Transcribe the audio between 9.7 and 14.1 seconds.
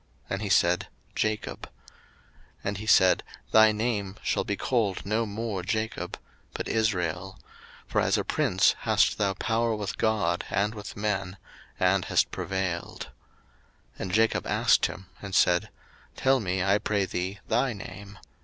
with God and with men, and hast prevailed. 01:032:029